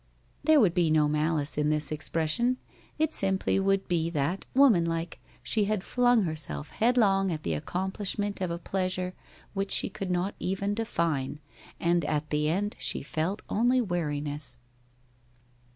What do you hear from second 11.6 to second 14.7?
and at the end she felt only weariness.